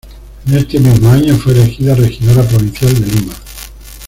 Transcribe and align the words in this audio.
En 0.47 0.55
este 0.57 0.79
mismo 0.79 1.11
año 1.11 1.35
fue 1.37 1.53
elegida 1.53 1.93
regidora 1.93 2.41
provincial 2.41 2.91
de 2.99 3.05
Lima. 3.05 3.35